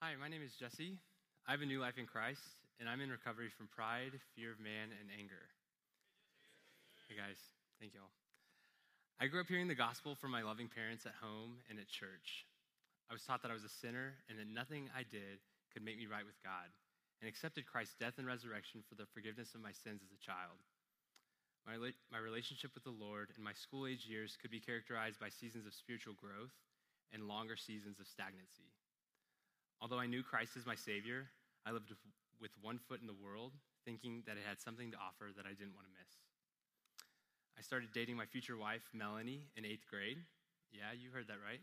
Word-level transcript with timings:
Hi, 0.00 0.16
my 0.16 0.32
name 0.32 0.40
is 0.40 0.56
Jesse. 0.56 0.96
I 1.44 1.52
have 1.52 1.60
a 1.60 1.68
new 1.68 1.76
life 1.76 2.00
in 2.00 2.08
Christ, 2.08 2.40
and 2.80 2.88
I'm 2.88 3.04
in 3.04 3.12
recovery 3.12 3.52
from 3.52 3.68
pride, 3.68 4.16
fear 4.32 4.48
of 4.48 4.56
man, 4.56 4.96
and 4.96 5.12
anger. 5.12 5.44
Hey, 7.04 7.20
guys. 7.20 7.36
Thank 7.76 7.92
you 7.92 8.00
all. 8.00 8.08
I 9.20 9.28
grew 9.28 9.44
up 9.44 9.52
hearing 9.52 9.68
the 9.68 9.76
gospel 9.76 10.16
from 10.16 10.32
my 10.32 10.40
loving 10.40 10.72
parents 10.72 11.04
at 11.04 11.12
home 11.20 11.60
and 11.68 11.76
at 11.76 11.92
church. 11.92 12.48
I 13.06 13.12
was 13.12 13.28
taught 13.28 13.44
that 13.44 13.52
I 13.52 13.58
was 13.60 13.68
a 13.68 13.76
sinner 13.84 14.16
and 14.32 14.40
that 14.40 14.48
nothing 14.48 14.88
I 14.96 15.04
did 15.04 15.36
could 15.68 15.84
make 15.84 16.00
me 16.00 16.08
right 16.08 16.24
with 16.24 16.40
God, 16.40 16.72
and 17.20 17.28
accepted 17.28 17.68
Christ's 17.68 18.00
death 18.00 18.16
and 18.16 18.24
resurrection 18.24 18.80
for 18.88 18.96
the 18.96 19.04
forgiveness 19.12 19.52
of 19.52 19.60
my 19.60 19.76
sins 19.84 20.00
as 20.00 20.16
a 20.16 20.24
child. 20.24 20.64
My, 21.68 21.76
my 22.08 22.24
relationship 22.24 22.72
with 22.72 22.88
the 22.88 22.96
Lord 22.96 23.36
in 23.36 23.44
my 23.44 23.52
school 23.52 23.84
age 23.84 24.08
years 24.08 24.40
could 24.40 24.48
be 24.48 24.64
characterized 24.64 25.20
by 25.20 25.28
seasons 25.28 25.68
of 25.68 25.76
spiritual 25.76 26.16
growth 26.16 26.56
and 27.12 27.28
longer 27.28 27.60
seasons 27.60 28.00
of 28.00 28.08
stagnancy. 28.08 28.72
Although 29.80 29.98
I 29.98 30.06
knew 30.06 30.22
Christ 30.22 30.56
as 30.56 30.66
my 30.66 30.74
Savior, 30.76 31.26
I 31.64 31.72
lived 31.72 31.92
with 32.40 32.52
one 32.60 32.78
foot 32.78 33.00
in 33.00 33.06
the 33.06 33.16
world, 33.16 33.52
thinking 33.84 34.22
that 34.26 34.36
it 34.36 34.44
had 34.46 34.60
something 34.60 34.90
to 34.92 34.96
offer 35.00 35.32
that 35.36 35.46
I 35.46 35.56
didn't 35.56 35.74
want 35.74 35.88
to 35.88 35.94
miss. 35.96 36.12
I 37.56 37.62
started 37.62 37.92
dating 37.92 38.16
my 38.16 38.26
future 38.26 38.56
wife, 38.56 38.84
Melanie, 38.92 39.48
in 39.56 39.64
eighth 39.64 39.88
grade. 39.88 40.18
Yeah, 40.72 40.92
you 40.96 41.10
heard 41.10 41.28
that 41.28 41.40
right. 41.44 41.60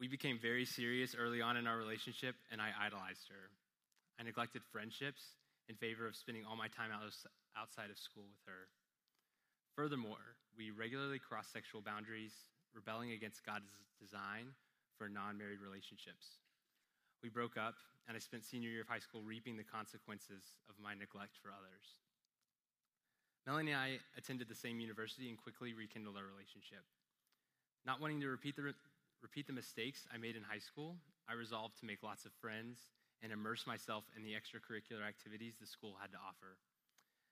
We 0.00 0.08
became 0.08 0.38
very 0.40 0.64
serious 0.64 1.14
early 1.14 1.40
on 1.40 1.56
in 1.56 1.66
our 1.66 1.76
relationship, 1.76 2.34
and 2.50 2.60
I 2.60 2.70
idolized 2.76 3.28
her. 3.28 3.52
I 4.18 4.22
neglected 4.22 4.62
friendships 4.72 5.22
in 5.68 5.76
favor 5.76 6.06
of 6.06 6.16
spending 6.16 6.44
all 6.44 6.56
my 6.56 6.68
time 6.68 6.90
outside 6.92 7.90
of 7.90 7.98
school 7.98 8.24
with 8.28 8.42
her. 8.46 8.68
Furthermore, 9.76 10.36
we 10.56 10.70
regularly 10.70 11.18
crossed 11.18 11.52
sexual 11.52 11.80
boundaries, 11.80 12.32
rebelling 12.74 13.12
against 13.12 13.44
God's 13.44 13.70
design 14.00 14.54
for 14.98 15.08
non 15.08 15.38
married 15.38 15.60
relationships. 15.60 16.43
We 17.24 17.32
broke 17.32 17.56
up, 17.56 17.80
and 18.04 18.12
I 18.12 18.20
spent 18.20 18.44
senior 18.44 18.68
year 18.68 18.84
of 18.84 18.88
high 18.92 19.00
school 19.00 19.24
reaping 19.24 19.56
the 19.56 19.64
consequences 19.64 20.44
of 20.68 20.76
my 20.76 20.92
neglect 20.92 21.40
for 21.40 21.48
others. 21.48 21.96
Melanie 23.48 23.72
and 23.72 23.80
I 23.80 23.96
attended 24.20 24.44
the 24.44 24.54
same 24.54 24.76
university 24.76 25.32
and 25.32 25.40
quickly 25.40 25.72
rekindled 25.72 26.20
our 26.20 26.28
relationship. 26.28 26.84
Not 27.88 27.96
wanting 27.96 28.20
to 28.20 28.28
repeat 28.28 28.56
the, 28.56 28.76
repeat 29.24 29.46
the 29.46 29.56
mistakes 29.56 30.04
I 30.12 30.20
made 30.20 30.36
in 30.36 30.44
high 30.44 30.60
school, 30.60 31.00
I 31.24 31.32
resolved 31.32 31.80
to 31.80 31.88
make 31.88 32.04
lots 32.04 32.28
of 32.28 32.32
friends 32.44 32.76
and 33.24 33.32
immerse 33.32 33.66
myself 33.66 34.04
in 34.12 34.22
the 34.22 34.36
extracurricular 34.36 35.00
activities 35.00 35.56
the 35.56 35.66
school 35.66 35.96
had 35.96 36.12
to 36.12 36.20
offer. 36.20 36.60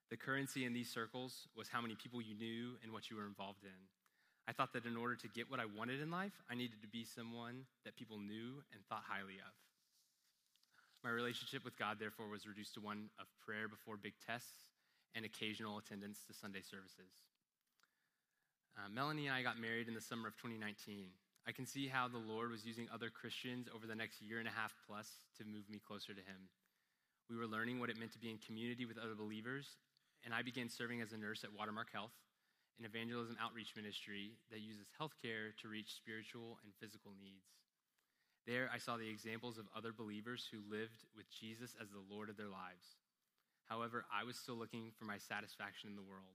The 0.09 0.17
currency 0.17 0.65
in 0.65 0.73
these 0.73 0.89
circles 0.89 1.49
was 1.53 1.69
how 1.69 1.83
many 1.85 2.01
people 2.01 2.23
you 2.25 2.35
knew 2.35 2.81
and 2.83 2.97
what 2.97 3.11
you 3.11 3.17
were 3.17 3.29
involved 3.29 3.65
in. 3.65 3.77
I 4.49 4.53
thought 4.53 4.73
that 4.73 4.87
in 4.87 4.97
order 4.97 5.17
to 5.17 5.29
get 5.29 5.51
what 5.51 5.61
I 5.61 5.69
wanted 5.69 6.01
in 6.01 6.11
life, 6.11 6.33
I 6.49 6.55
needed 6.55 6.81
to 6.81 6.89
be 6.89 7.05
someone 7.05 7.69
that 7.85 7.97
people 7.97 8.17
knew 8.19 8.65
and 8.73 8.81
thought 8.89 9.05
highly 9.05 9.37
of. 9.37 9.53
My 11.03 11.11
relationship 11.11 11.65
with 11.65 11.79
God, 11.79 11.99
therefore, 11.99 12.29
was 12.29 12.47
reduced 12.47 12.75
to 12.75 12.81
one 12.81 13.11
of 13.19 13.27
prayer 13.45 13.67
before 13.67 13.97
big 13.99 14.15
tests 14.25 14.71
and 15.15 15.25
occasional 15.25 15.79
attendance 15.79 16.23
to 16.29 16.33
Sunday 16.33 16.63
services. 16.63 17.11
Uh, 18.79 18.89
Melanie 18.89 19.27
and 19.27 19.35
I 19.35 19.43
got 19.43 19.59
married 19.59 19.89
in 19.89 19.95
the 19.95 20.01
summer 20.01 20.29
of 20.29 20.39
2019. 20.39 21.11
I 21.43 21.51
can 21.51 21.67
see 21.67 21.91
how 21.91 22.07
the 22.07 22.23
Lord 22.23 22.55
was 22.55 22.65
using 22.65 22.87
other 22.95 23.11
Christians 23.11 23.67
over 23.75 23.87
the 23.87 23.99
next 23.99 24.23
year 24.23 24.39
and 24.39 24.47
a 24.47 24.55
half 24.55 24.73
plus 24.87 25.11
to 25.39 25.45
move 25.45 25.67
me 25.69 25.83
closer 25.83 26.15
to 26.15 26.23
Him. 26.23 26.47
We 27.29 27.35
were 27.35 27.51
learning 27.51 27.81
what 27.81 27.91
it 27.91 27.99
meant 27.99 28.13
to 28.15 28.23
be 28.23 28.31
in 28.31 28.39
community 28.39 28.87
with 28.87 28.97
other 28.97 29.19
believers, 29.19 29.67
and 30.25 30.33
I 30.33 30.43
began 30.43 30.71
serving 30.71 31.03
as 31.03 31.11
a 31.11 31.19
nurse 31.19 31.43
at 31.43 31.51
Watermark 31.51 31.91
Health, 31.91 32.15
an 32.79 32.87
evangelism 32.87 33.37
outreach 33.43 33.75
ministry 33.75 34.39
that 34.55 34.63
uses 34.63 34.87
healthcare 34.95 35.51
to 35.61 35.69
reach 35.69 35.99
spiritual 35.99 36.63
and 36.63 36.71
physical 36.79 37.11
needs. 37.19 37.62
There, 38.47 38.69
I 38.75 38.79
saw 38.79 38.97
the 38.97 39.09
examples 39.09 39.57
of 39.57 39.71
other 39.77 39.93
believers 39.93 40.49
who 40.51 40.59
lived 40.69 41.07
with 41.17 41.31
Jesus 41.31 41.77
as 41.81 41.91
the 41.91 42.03
Lord 42.11 42.29
of 42.29 42.37
their 42.37 42.51
lives. 42.51 42.99
However, 43.69 44.05
I 44.13 44.25
was 44.25 44.37
still 44.37 44.57
looking 44.57 44.91
for 44.99 45.05
my 45.05 45.19
satisfaction 45.19 45.91
in 45.91 45.97
the 45.97 46.03
world. 46.03 46.35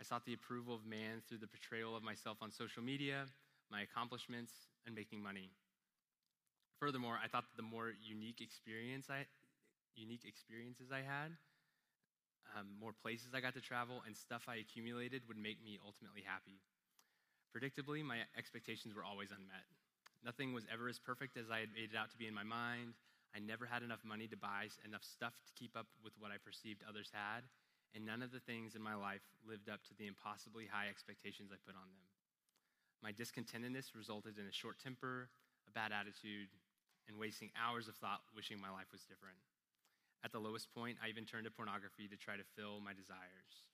I 0.00 0.04
sought 0.04 0.24
the 0.24 0.32
approval 0.32 0.74
of 0.74 0.86
man 0.86 1.20
through 1.28 1.38
the 1.38 1.52
portrayal 1.52 1.94
of 1.94 2.02
myself 2.02 2.38
on 2.40 2.50
social 2.50 2.82
media, 2.82 3.26
my 3.70 3.82
accomplishments, 3.82 4.52
and 4.86 4.94
making 4.94 5.22
money. 5.22 5.50
Furthermore, 6.80 7.20
I 7.22 7.28
thought 7.28 7.44
that 7.44 7.56
the 7.56 7.62
more 7.62 7.92
unique 8.02 8.40
experience 8.40 9.06
I, 9.08 9.26
unique 9.94 10.24
experiences 10.24 10.90
I 10.90 11.04
had, 11.04 11.36
um, 12.58 12.66
more 12.80 12.92
places 12.92 13.28
I 13.34 13.40
got 13.40 13.54
to 13.54 13.60
travel, 13.60 14.02
and 14.06 14.16
stuff 14.16 14.48
I 14.48 14.56
accumulated 14.56 15.22
would 15.28 15.38
make 15.38 15.62
me 15.62 15.78
ultimately 15.84 16.24
happy. 16.26 16.58
Predictably, 17.54 18.02
my 18.02 18.24
expectations 18.36 18.94
were 18.96 19.04
always 19.04 19.30
unmet. 19.30 19.68
Nothing 20.24 20.54
was 20.54 20.66
ever 20.72 20.88
as 20.88 20.98
perfect 21.02 21.36
as 21.36 21.50
I 21.50 21.58
had 21.58 21.74
made 21.74 21.90
it 21.90 21.98
out 21.98 22.10
to 22.10 22.16
be 22.16 22.30
in 22.30 22.34
my 22.34 22.46
mind. 22.46 22.94
I 23.34 23.42
never 23.42 23.66
had 23.66 23.82
enough 23.82 24.04
money 24.06 24.28
to 24.28 24.36
buy 24.36 24.70
enough 24.86 25.02
stuff 25.02 25.34
to 25.46 25.52
keep 25.58 25.74
up 25.76 25.86
with 26.04 26.14
what 26.18 26.30
I 26.30 26.38
perceived 26.38 26.86
others 26.86 27.10
had, 27.10 27.42
and 27.94 28.06
none 28.06 28.22
of 28.22 28.30
the 28.30 28.44
things 28.44 28.76
in 28.76 28.82
my 28.82 28.94
life 28.94 29.24
lived 29.42 29.68
up 29.68 29.82
to 29.88 29.94
the 29.98 30.06
impossibly 30.06 30.68
high 30.70 30.86
expectations 30.86 31.50
I 31.50 31.58
put 31.66 31.74
on 31.74 31.88
them. 31.90 32.06
My 33.02 33.10
discontentedness 33.10 33.98
resulted 33.98 34.38
in 34.38 34.46
a 34.46 34.54
short 34.54 34.78
temper, 34.78 35.26
a 35.66 35.72
bad 35.72 35.90
attitude, 35.90 36.54
and 37.08 37.18
wasting 37.18 37.50
hours 37.58 37.88
of 37.88 37.96
thought 37.96 38.22
wishing 38.36 38.60
my 38.60 38.70
life 38.70 38.92
was 38.92 39.02
different. 39.02 39.42
At 40.22 40.30
the 40.30 40.38
lowest 40.38 40.72
point, 40.72 40.98
I 41.02 41.08
even 41.08 41.24
turned 41.24 41.46
to 41.46 41.50
pornography 41.50 42.06
to 42.06 42.16
try 42.16 42.36
to 42.36 42.46
fill 42.54 42.78
my 42.78 42.92
desires. 42.94 43.66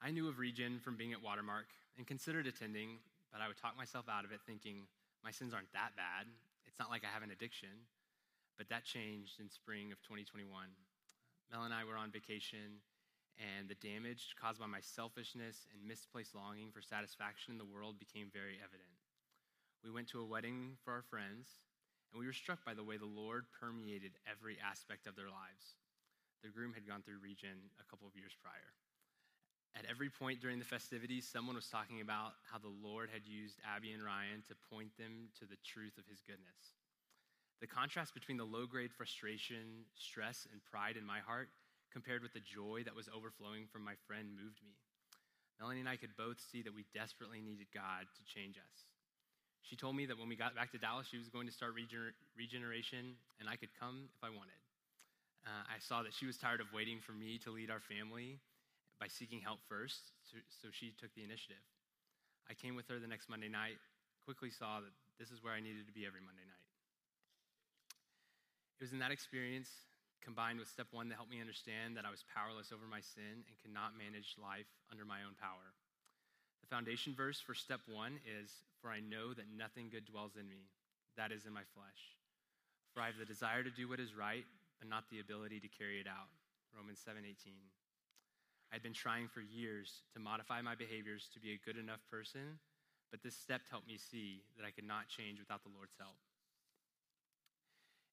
I 0.00 0.10
knew 0.10 0.28
of 0.28 0.38
Regen 0.38 0.80
from 0.80 0.96
being 0.96 1.12
at 1.12 1.22
Watermark 1.22 1.66
and 1.98 2.06
considered 2.06 2.46
attending, 2.46 2.98
but 3.32 3.40
I 3.40 3.48
would 3.48 3.56
talk 3.56 3.76
myself 3.76 4.06
out 4.12 4.28
of 4.28 4.30
it 4.30 4.44
thinking, 4.46 4.84
my 5.24 5.32
sins 5.32 5.56
aren't 5.56 5.72
that 5.72 5.96
bad. 5.96 6.28
It's 6.68 6.78
not 6.78 6.92
like 6.92 7.02
I 7.02 7.10
have 7.12 7.24
an 7.24 7.32
addiction. 7.32 7.88
But 8.60 8.68
that 8.68 8.84
changed 8.84 9.40
in 9.40 9.48
spring 9.48 9.90
of 9.90 9.98
2021. 10.04 10.44
Mel 11.50 11.64
and 11.64 11.72
I 11.72 11.84
were 11.84 11.96
on 11.96 12.12
vacation, 12.12 12.84
and 13.40 13.68
the 13.68 13.80
damage 13.80 14.36
caused 14.36 14.60
by 14.60 14.68
my 14.68 14.80
selfishness 14.80 15.66
and 15.72 15.80
misplaced 15.88 16.36
longing 16.36 16.68
for 16.70 16.84
satisfaction 16.84 17.56
in 17.56 17.58
the 17.58 17.68
world 17.68 17.98
became 17.98 18.28
very 18.32 18.60
evident. 18.60 18.92
We 19.84 19.90
went 19.90 20.08
to 20.12 20.20
a 20.20 20.28
wedding 20.28 20.76
for 20.84 20.92
our 20.92 21.02
friends, 21.02 21.48
and 22.12 22.20
we 22.20 22.26
were 22.26 22.36
struck 22.36 22.64
by 22.64 22.74
the 22.74 22.84
way 22.84 22.96
the 22.96 23.08
Lord 23.08 23.48
permeated 23.58 24.20
every 24.28 24.56
aspect 24.60 25.08
of 25.08 25.16
their 25.16 25.32
lives. 25.32 25.80
The 26.44 26.52
groom 26.52 26.72
had 26.72 26.86
gone 26.86 27.02
through 27.02 27.24
Regen 27.24 27.72
a 27.80 27.88
couple 27.88 28.06
of 28.06 28.16
years 28.16 28.36
prior. 28.40 28.76
At 29.72 29.88
every 29.88 30.10
point 30.10 30.40
during 30.40 30.58
the 30.58 30.68
festivities, 30.68 31.26
someone 31.26 31.56
was 31.56 31.68
talking 31.68 32.00
about 32.00 32.36
how 32.44 32.58
the 32.58 32.72
Lord 32.84 33.08
had 33.08 33.24
used 33.24 33.56
Abby 33.64 33.92
and 33.92 34.04
Ryan 34.04 34.44
to 34.48 34.54
point 34.68 34.92
them 34.98 35.32
to 35.40 35.48
the 35.48 35.56
truth 35.64 35.96
of 35.96 36.04
his 36.06 36.20
goodness. 36.20 36.76
The 37.60 37.70
contrast 37.70 38.12
between 38.12 38.36
the 38.36 38.44
low 38.44 38.66
grade 38.66 38.92
frustration, 38.92 39.88
stress, 39.94 40.46
and 40.52 40.60
pride 40.68 40.96
in 40.98 41.06
my 41.06 41.20
heart 41.24 41.48
compared 41.92 42.20
with 42.20 42.32
the 42.34 42.44
joy 42.44 42.82
that 42.84 42.96
was 42.96 43.08
overflowing 43.08 43.64
from 43.70 43.84
my 43.84 43.94
friend 44.06 44.28
moved 44.36 44.60
me. 44.60 44.76
Melanie 45.60 45.80
and 45.80 45.88
I 45.88 45.96
could 45.96 46.16
both 46.18 46.40
see 46.40 46.60
that 46.62 46.74
we 46.74 46.84
desperately 46.92 47.40
needed 47.40 47.70
God 47.72 48.10
to 48.12 48.22
change 48.26 48.58
us. 48.58 48.76
She 49.62 49.76
told 49.76 49.94
me 49.94 50.06
that 50.06 50.18
when 50.18 50.28
we 50.28 50.36
got 50.36 50.56
back 50.56 50.72
to 50.72 50.78
Dallas, 50.78 51.06
she 51.06 51.18
was 51.18 51.28
going 51.28 51.46
to 51.46 51.52
start 51.52 51.72
regener- 51.78 52.18
regeneration 52.36 53.14
and 53.38 53.48
I 53.48 53.56
could 53.56 53.70
come 53.78 54.10
if 54.10 54.24
I 54.24 54.28
wanted. 54.28 54.58
Uh, 55.46 55.62
I 55.70 55.78
saw 55.78 56.02
that 56.02 56.12
she 56.12 56.26
was 56.26 56.36
tired 56.36 56.60
of 56.60 56.66
waiting 56.74 56.98
for 56.98 57.12
me 57.12 57.38
to 57.46 57.50
lead 57.50 57.70
our 57.70 57.80
family 57.80 58.42
by 59.02 59.10
seeking 59.10 59.42
help 59.42 59.58
first, 59.66 60.14
so 60.30 60.70
she 60.70 60.94
took 60.94 61.10
the 61.18 61.26
initiative. 61.26 61.58
I 62.46 62.54
came 62.54 62.78
with 62.78 62.86
her 62.86 63.02
the 63.02 63.10
next 63.10 63.26
Monday 63.26 63.50
night, 63.50 63.82
quickly 64.22 64.46
saw 64.46 64.78
that 64.78 64.94
this 65.18 65.34
is 65.34 65.42
where 65.42 65.50
I 65.50 65.58
needed 65.58 65.90
to 65.90 65.94
be 65.94 66.06
every 66.06 66.22
Monday 66.22 66.46
night. 66.46 66.66
It 68.78 68.86
was 68.86 68.94
in 68.94 69.02
that 69.02 69.10
experience, 69.10 69.66
combined 70.22 70.62
with 70.62 70.70
step 70.70 70.86
one, 70.94 71.10
that 71.10 71.18
helped 71.18 71.34
me 71.34 71.42
understand 71.42 71.98
that 71.98 72.06
I 72.06 72.14
was 72.14 72.22
powerless 72.30 72.70
over 72.70 72.86
my 72.86 73.02
sin 73.02 73.42
and 73.42 73.58
could 73.58 73.74
not 73.74 73.98
manage 73.98 74.38
life 74.38 74.70
under 74.94 75.02
my 75.02 75.26
own 75.26 75.34
power. 75.34 75.74
The 76.62 76.70
foundation 76.70 77.10
verse 77.10 77.42
for 77.42 77.58
step 77.58 77.82
one 77.90 78.22
is 78.22 78.54
For 78.78 78.94
I 78.94 79.02
know 79.02 79.34
that 79.34 79.50
nothing 79.50 79.90
good 79.90 80.06
dwells 80.06 80.38
in 80.38 80.46
me, 80.46 80.70
that 81.18 81.34
is 81.34 81.42
in 81.42 81.50
my 81.50 81.66
flesh. 81.74 82.14
For 82.94 83.02
I 83.02 83.10
have 83.10 83.18
the 83.18 83.26
desire 83.26 83.66
to 83.66 83.74
do 83.74 83.90
what 83.90 83.98
is 83.98 84.14
right, 84.14 84.46
but 84.78 84.86
not 84.86 85.10
the 85.10 85.18
ability 85.18 85.58
to 85.58 85.74
carry 85.74 85.98
it 85.98 86.06
out. 86.06 86.30
Romans 86.70 87.02
7 87.02 87.18
18. 87.18 87.34
I'd 88.72 88.82
been 88.82 88.96
trying 88.96 89.28
for 89.28 89.44
years 89.44 90.00
to 90.16 90.18
modify 90.18 90.64
my 90.64 90.74
behaviors 90.74 91.28
to 91.36 91.40
be 91.40 91.52
a 91.52 91.60
good 91.60 91.76
enough 91.76 92.00
person, 92.08 92.56
but 93.12 93.20
this 93.22 93.36
step 93.36 93.60
helped 93.68 93.86
me 93.86 94.00
see 94.00 94.40
that 94.56 94.64
I 94.64 94.72
could 94.72 94.88
not 94.88 95.12
change 95.12 95.38
without 95.38 95.60
the 95.62 95.74
Lord's 95.76 95.92
help. 96.00 96.16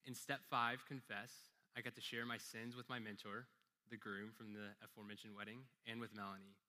In 0.04 0.12
step 0.12 0.44
five, 0.52 0.84
confess, 0.84 1.32
I 1.72 1.80
got 1.80 1.96
to 1.96 2.04
share 2.04 2.28
my 2.28 2.36
sins 2.36 2.76
with 2.76 2.92
my 2.92 3.00
mentor, 3.00 3.48
the 3.88 3.96
groom 3.96 4.36
from 4.36 4.52
the 4.52 4.76
aforementioned 4.84 5.32
wedding, 5.32 5.64
and 5.88 5.96
with 5.96 6.12
Melanie. 6.12 6.60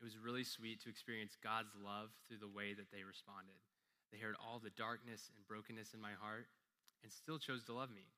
It 0.00 0.04
was 0.04 0.16
really 0.16 0.44
sweet 0.44 0.80
to 0.84 0.88
experience 0.88 1.36
God's 1.36 1.76
love 1.76 2.16
through 2.28 2.40
the 2.40 2.48
way 2.48 2.72
that 2.72 2.88
they 2.88 3.04
responded. 3.04 3.60
They 4.12 4.18
heard 4.18 4.36
all 4.40 4.60
the 4.60 4.72
darkness 4.76 5.28
and 5.28 5.44
brokenness 5.44 5.92
in 5.92 6.00
my 6.00 6.16
heart 6.16 6.48
and 7.04 7.12
still 7.12 7.38
chose 7.38 7.64
to 7.68 7.76
love 7.76 7.92
me. 7.92 8.08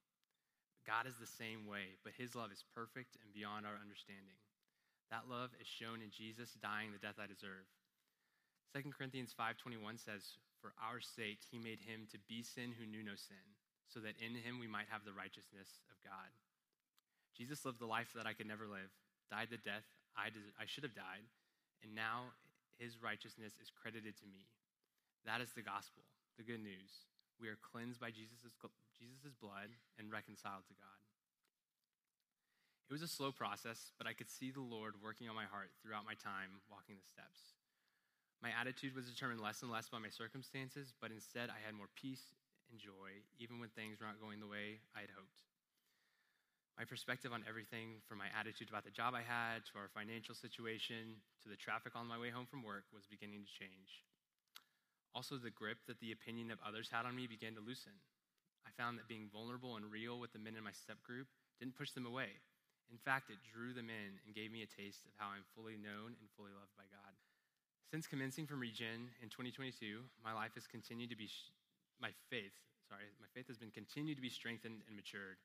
God 0.86 1.06
is 1.10 1.18
the 1.18 1.26
same 1.26 1.66
way, 1.66 1.98
but 2.06 2.14
his 2.14 2.38
love 2.38 2.50
is 2.54 2.64
perfect 2.74 3.18
and 3.22 3.34
beyond 3.34 3.66
our 3.66 3.78
understanding. 3.78 4.38
That 5.10 5.28
love 5.28 5.56
is 5.56 5.66
shown 5.66 6.04
in 6.04 6.12
Jesus 6.12 6.56
dying 6.60 6.92
the 6.92 7.00
death 7.00 7.16
I 7.16 7.26
deserve. 7.26 7.64
2 8.76 8.92
Corinthians 8.92 9.32
5:21 9.32 9.96
says, 9.96 10.36
For 10.60 10.76
our 10.76 11.00
sake, 11.00 11.40
he 11.48 11.58
made 11.58 11.80
him 11.80 12.04
to 12.12 12.18
be 12.28 12.42
sin 12.44 12.76
who 12.76 12.84
knew 12.84 13.02
no 13.02 13.16
sin, 13.16 13.56
so 13.88 14.00
that 14.00 14.20
in 14.20 14.36
him 14.36 14.60
we 14.60 14.68
might 14.68 14.92
have 14.92 15.04
the 15.04 15.16
righteousness 15.16 15.80
of 15.88 15.96
God. 16.04 16.28
Jesus 17.32 17.64
lived 17.64 17.80
the 17.80 17.88
life 17.88 18.12
that 18.12 18.26
I 18.26 18.34
could 18.34 18.50
never 18.50 18.68
live, 18.68 18.92
died 19.30 19.48
the 19.48 19.62
death 19.62 19.88
I, 20.18 20.34
des- 20.34 20.54
I 20.58 20.66
should 20.66 20.82
have 20.82 20.98
died, 20.98 21.24
and 21.80 21.94
now 21.94 22.34
his 22.76 22.98
righteousness 22.98 23.54
is 23.62 23.70
credited 23.70 24.18
to 24.18 24.26
me. 24.26 24.50
That 25.24 25.40
is 25.40 25.54
the 25.54 25.62
gospel, 25.62 26.02
the 26.36 26.42
good 26.42 26.62
news. 26.62 27.06
We 27.38 27.46
are 27.48 27.58
cleansed 27.62 28.02
by 28.02 28.10
Jesus' 28.10 28.50
Jesus' 28.98 29.38
blood 29.38 29.70
and 29.98 30.10
reconciled 30.10 30.66
to 30.66 30.74
God. 30.74 31.07
It 32.88 32.96
was 32.96 33.04
a 33.04 33.08
slow 33.08 33.28
process, 33.28 33.92
but 34.00 34.08
I 34.08 34.16
could 34.16 34.32
see 34.32 34.48
the 34.48 34.64
Lord 34.64 34.96
working 35.04 35.28
on 35.28 35.36
my 35.36 35.44
heart 35.44 35.68
throughout 35.84 36.08
my 36.08 36.16
time 36.16 36.64
walking 36.72 36.96
the 36.96 37.04
steps. 37.04 37.52
My 38.40 38.48
attitude 38.56 38.96
was 38.96 39.04
determined 39.04 39.44
less 39.44 39.60
and 39.60 39.68
less 39.68 39.92
by 39.92 40.00
my 40.00 40.08
circumstances, 40.08 40.96
but 40.96 41.12
instead 41.12 41.52
I 41.52 41.60
had 41.60 41.76
more 41.76 41.92
peace 42.00 42.32
and 42.72 42.80
joy, 42.80 43.20
even 43.36 43.60
when 43.60 43.68
things 43.76 44.00
were 44.00 44.08
not 44.08 44.24
going 44.24 44.40
the 44.40 44.48
way 44.48 44.80
I 44.96 45.04
had 45.04 45.12
hoped. 45.12 45.44
My 46.80 46.88
perspective 46.88 47.28
on 47.28 47.44
everything, 47.44 48.00
from 48.08 48.24
my 48.24 48.32
attitude 48.32 48.72
about 48.72 48.88
the 48.88 48.94
job 48.94 49.12
I 49.12 49.20
had 49.20 49.68
to 49.68 49.76
our 49.76 49.92
financial 49.92 50.32
situation 50.32 51.20
to 51.44 51.52
the 51.52 51.60
traffic 51.60 51.92
on 51.92 52.08
my 52.08 52.16
way 52.16 52.32
home 52.32 52.48
from 52.48 52.64
work, 52.64 52.88
was 52.88 53.04
beginning 53.04 53.44
to 53.44 53.52
change. 53.52 54.00
Also, 55.12 55.36
the 55.36 55.52
grip 55.52 55.84
that 55.92 56.00
the 56.00 56.16
opinion 56.16 56.48
of 56.48 56.62
others 56.64 56.88
had 56.88 57.04
on 57.04 57.12
me 57.12 57.28
began 57.28 57.52
to 57.52 57.60
loosen. 57.60 58.00
I 58.64 58.72
found 58.80 58.96
that 58.96 59.12
being 59.12 59.28
vulnerable 59.28 59.76
and 59.76 59.92
real 59.92 60.16
with 60.16 60.32
the 60.32 60.40
men 60.40 60.56
in 60.56 60.64
my 60.64 60.72
step 60.72 61.02
group 61.04 61.28
didn't 61.60 61.76
push 61.76 61.92
them 61.92 62.06
away. 62.06 62.40
In 62.88 62.98
fact, 62.98 63.28
it 63.28 63.44
drew 63.44 63.76
them 63.76 63.92
in 63.92 64.16
and 64.24 64.34
gave 64.34 64.48
me 64.48 64.64
a 64.64 64.68
taste 64.68 65.04
of 65.04 65.12
how 65.20 65.28
I'm 65.28 65.44
fully 65.52 65.76
known 65.76 66.16
and 66.16 66.28
fully 66.36 66.52
loved 66.56 66.72
by 66.76 66.88
God. 66.88 67.12
Since 67.92 68.08
commencing 68.08 68.48
from 68.48 68.60
Regen 68.60 69.12
in 69.20 69.28
2022, 69.28 70.04
my 70.24 70.32
life 70.32 70.52
has 70.56 70.68
continued 70.68 71.08
to 71.08 71.16
be, 71.16 71.28
my 72.00 72.12
faith, 72.28 72.52
sorry, 72.88 73.08
my 73.20 73.28
faith 73.32 73.48
has 73.48 73.56
been 73.56 73.72
continued 73.72 74.16
to 74.16 74.24
be 74.24 74.32
strengthened 74.32 74.84
and 74.88 74.96
matured. 74.96 75.40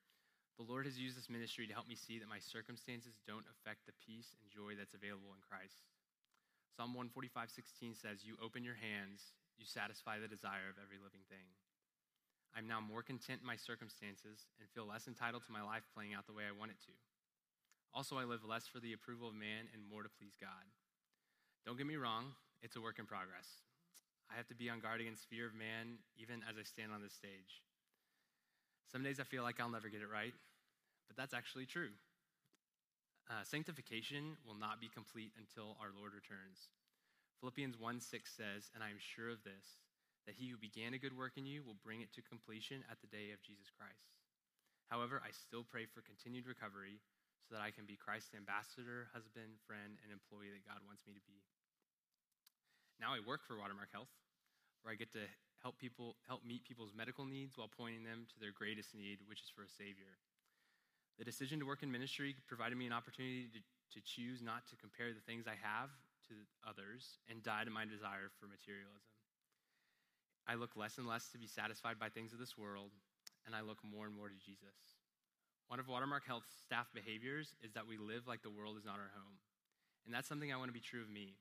The 0.59 0.67
Lord 0.67 0.85
has 0.85 0.99
used 0.99 1.17
this 1.17 1.31
ministry 1.31 1.67
to 1.67 1.73
help 1.73 1.87
me 1.87 1.95
see 1.95 2.19
that 2.19 2.29
my 2.29 2.39
circumstances 2.39 3.19
don't 3.25 3.47
affect 3.47 3.87
the 3.87 3.95
peace 4.05 4.35
and 4.39 4.51
joy 4.51 4.75
that's 4.75 4.93
available 4.93 5.33
in 5.33 5.41
Christ. 5.41 5.87
Psalm 6.75 6.93
145:16 6.93 7.95
says, 7.95 8.23
"You 8.23 8.37
open 8.37 8.63
your 8.63 8.75
hands, 8.75 9.33
you 9.57 9.65
satisfy 9.65 10.19
the 10.19 10.27
desire 10.27 10.69
of 10.69 10.77
every 10.77 10.97
living 10.97 11.23
thing." 11.25 11.47
I'm 12.53 12.67
now 12.67 12.81
more 12.81 13.01
content 13.01 13.41
in 13.41 13.47
my 13.47 13.55
circumstances 13.55 14.45
and 14.59 14.69
feel 14.69 14.85
less 14.85 15.07
entitled 15.07 15.43
to 15.45 15.51
my 15.51 15.61
life 15.61 15.87
playing 15.93 16.13
out 16.13 16.27
the 16.27 16.33
way 16.33 16.45
I 16.45 16.51
want 16.51 16.71
it 16.71 16.79
to. 16.85 16.93
Also, 17.93 18.17
I 18.17 18.25
live 18.25 18.41
less 18.41 18.65
for 18.65 18.79
the 18.81 18.93
approval 18.93 19.29
of 19.29 19.37
man 19.37 19.69
and 19.69 19.85
more 19.85 20.01
to 20.01 20.09
please 20.09 20.33
God. 20.41 20.65
Don't 21.65 21.77
get 21.77 21.85
me 21.85 21.95
wrong, 21.95 22.33
it's 22.65 22.75
a 22.75 22.81
work 22.81 22.97
in 22.97 23.05
progress. 23.05 23.61
I 24.33 24.35
have 24.35 24.49
to 24.49 24.57
be 24.57 24.69
on 24.69 24.81
guard 24.81 24.99
against 24.99 25.29
fear 25.29 25.45
of 25.45 25.53
man 25.53 26.01
even 26.17 26.41
as 26.49 26.57
I 26.57 26.65
stand 26.65 26.91
on 26.91 27.05
this 27.05 27.13
stage. 27.13 27.61
Some 28.89 29.05
days 29.05 29.21
I 29.21 29.29
feel 29.29 29.43
like 29.45 29.61
I'll 29.61 29.69
never 29.69 29.89
get 29.93 30.01
it 30.01 30.09
right, 30.09 30.33
but 31.05 31.15
that's 31.15 31.37
actually 31.37 31.69
true. 31.69 31.93
Uh, 33.29 33.45
sanctification 33.45 34.41
will 34.41 34.57
not 34.57 34.81
be 34.81 34.89
complete 34.89 35.31
until 35.37 35.77
our 35.77 35.93
Lord 35.93 36.17
returns. 36.17 36.73
Philippians 37.39 37.77
1 37.77 38.01
6 38.01 38.09
says, 38.25 38.73
And 38.73 38.83
I 38.83 38.89
am 38.89 38.99
sure 38.99 39.29
of 39.29 39.45
this, 39.45 39.79
that 40.25 40.35
he 40.35 40.49
who 40.49 40.57
began 40.57 40.93
a 40.93 41.01
good 41.01 41.15
work 41.15 41.37
in 41.37 41.45
you 41.45 41.61
will 41.61 41.77
bring 41.77 42.01
it 42.01 42.11
to 42.17 42.25
completion 42.25 42.83
at 42.89 42.99
the 42.99 43.11
day 43.11 43.31
of 43.31 43.45
Jesus 43.45 43.69
Christ. 43.69 44.17
However, 44.89 45.21
I 45.23 45.31
still 45.31 45.63
pray 45.63 45.85
for 45.85 46.01
continued 46.01 46.47
recovery 46.47 46.99
so 47.43 47.55
that 47.55 47.63
I 47.63 47.75
can 47.75 47.83
be 47.83 47.99
Christ's 47.99 48.33
ambassador, 48.33 49.11
husband, 49.11 49.59
friend, 49.67 49.99
and 50.01 50.09
employee 50.09 50.51
that 50.55 50.63
God 50.63 50.79
wants 50.87 51.03
me 51.03 51.11
to 51.11 51.23
be. 51.27 51.43
Now 53.03 53.11
I 53.11 53.19
work 53.19 53.43
for 53.43 53.59
Watermark 53.59 53.91
Health, 53.91 54.11
where 54.81 54.95
I 54.95 54.99
get 54.99 55.11
to 55.13 55.27
help 55.59 55.79
people 55.79 56.15
help 56.27 56.43
meet 56.43 56.63
people's 56.63 56.95
medical 56.95 57.27
needs 57.27 57.59
while 57.59 57.71
pointing 57.71 58.03
them 58.03 58.27
to 58.31 58.37
their 58.39 58.55
greatest 58.55 58.95
need, 58.95 59.23
which 59.27 59.43
is 59.43 59.51
for 59.51 59.63
a 59.63 59.71
savior. 59.71 60.19
The 61.19 61.27
decision 61.27 61.59
to 61.59 61.67
work 61.67 61.83
in 61.83 61.91
ministry 61.91 62.35
provided 62.47 62.77
me 62.77 62.87
an 62.87 62.95
opportunity 62.95 63.47
to, 63.53 63.59
to 63.59 63.99
choose 64.01 64.41
not 64.41 64.65
to 64.71 64.75
compare 64.75 65.13
the 65.13 65.23
things 65.23 65.45
I 65.45 65.59
have 65.61 65.91
to 66.31 66.35
others 66.67 67.19
and 67.29 67.43
die 67.43 67.63
to 67.63 67.71
my 67.71 67.85
desire 67.85 68.31
for 68.39 68.47
materialism. 68.47 69.13
I 70.47 70.55
look 70.55 70.75
less 70.75 70.97
and 70.97 71.07
less 71.07 71.29
to 71.31 71.37
be 71.37 71.47
satisfied 71.47 71.99
by 71.99 72.09
things 72.09 72.33
of 72.33 72.39
this 72.39 72.57
world, 72.57 72.91
and 73.45 73.55
I 73.55 73.61
look 73.61 73.79
more 73.83 74.05
and 74.05 74.15
more 74.15 74.27
to 74.27 74.35
Jesus. 74.43 75.02
One 75.67 75.79
of 75.79 75.87
Watermark 75.87 76.25
Health's 76.25 76.53
staff 76.65 76.87
behaviors 76.93 77.55
is 77.63 77.73
that 77.73 77.87
we 77.87 77.97
live 77.97 78.27
like 78.27 78.43
the 78.43 78.53
world 78.53 78.77
is 78.77 78.85
not 78.85 78.99
our 78.99 79.11
home. 79.15 79.39
And 80.05 80.13
that's 80.13 80.27
something 80.27 80.51
I 80.51 80.57
want 80.57 80.69
to 80.69 80.75
be 80.75 80.83
true 80.83 81.01
of 81.01 81.09
me. 81.09 81.35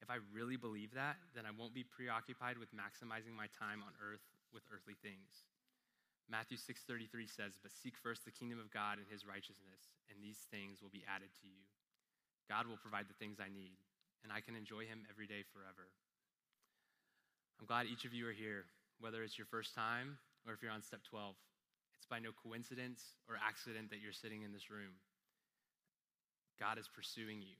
If 0.00 0.10
I 0.10 0.22
really 0.32 0.56
believe 0.56 0.94
that, 0.94 1.16
then 1.34 1.46
I 1.46 1.50
won't 1.50 1.74
be 1.74 1.82
preoccupied 1.82 2.58
with 2.58 2.70
maximizing 2.70 3.34
my 3.34 3.48
time 3.58 3.82
on 3.82 3.98
earth 3.98 4.22
with 4.52 4.62
earthly 4.70 4.94
things. 4.94 5.46
Matthew 6.28 6.56
6:33 6.56 7.26
says, 7.26 7.58
"But 7.58 7.72
seek 7.72 7.96
first 7.96 8.24
the 8.24 8.30
kingdom 8.30 8.60
of 8.60 8.70
God 8.70 8.98
and 8.98 9.08
his 9.08 9.24
righteousness, 9.24 9.90
and 10.08 10.22
these 10.22 10.44
things 10.46 10.82
will 10.82 10.90
be 10.90 11.04
added 11.04 11.34
to 11.40 11.48
you." 11.48 11.66
God 12.48 12.66
will 12.66 12.76
provide 12.76 13.08
the 13.08 13.14
things 13.14 13.40
I 13.40 13.48
need, 13.48 13.78
and 14.22 14.32
I 14.32 14.40
can 14.40 14.54
enjoy 14.54 14.86
him 14.86 15.06
every 15.08 15.26
day 15.26 15.42
forever. 15.42 15.90
I'm 17.58 17.66
glad 17.66 17.86
each 17.86 18.04
of 18.04 18.14
you 18.14 18.28
are 18.28 18.32
here, 18.32 18.70
whether 18.98 19.22
it's 19.22 19.38
your 19.38 19.46
first 19.46 19.74
time 19.74 20.18
or 20.44 20.52
if 20.52 20.62
you're 20.62 20.70
on 20.70 20.82
step 20.82 21.02
12. 21.02 21.36
It's 21.98 22.06
by 22.06 22.18
no 22.18 22.30
coincidence 22.32 23.02
or 23.28 23.36
accident 23.36 23.90
that 23.90 24.00
you're 24.00 24.16
sitting 24.16 24.42
in 24.42 24.52
this 24.54 24.70
room. 24.70 24.96
God 26.58 26.78
is 26.78 26.88
pursuing 26.88 27.42
you. 27.42 27.58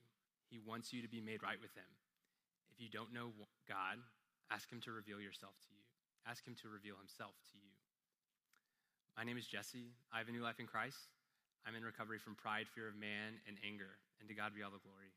He 0.49 0.59
wants 0.59 0.91
you 0.91 1.03
to 1.03 1.07
be 1.07 1.21
made 1.21 1.43
right 1.43 1.59
with 1.61 1.75
him. 1.75 1.87
If 2.71 2.81
you 2.81 2.89
don't 2.89 3.13
know 3.13 3.35
God, 3.69 4.01
ask 4.49 4.65
Him 4.71 4.81
to 4.81 4.91
reveal 4.91 5.21
yourself 5.21 5.53
to 5.61 5.69
you. 5.69 5.85
Ask 6.25 6.41
Him 6.41 6.57
to 6.65 6.73
reveal 6.73 6.97
Himself 6.97 7.37
to 7.53 7.57
you. 7.61 7.69
My 9.13 9.21
name 9.21 9.37
is 9.37 9.45
Jesse. 9.45 9.93
I 10.09 10.17
have 10.17 10.27
a 10.27 10.33
new 10.33 10.41
life 10.41 10.57
in 10.57 10.65
Christ. 10.65 11.13
I'm 11.67 11.77
in 11.77 11.85
recovery 11.85 12.17
from 12.17 12.33
pride, 12.33 12.65
fear 12.73 12.89
of 12.89 12.97
man, 12.97 13.37
and 13.45 13.61
anger. 13.61 14.01
And 14.17 14.25
to 14.25 14.33
God 14.33 14.57
be 14.57 14.63
all 14.63 14.73
the 14.73 14.81
glory. 14.81 15.08